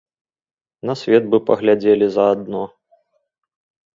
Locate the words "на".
0.89-0.93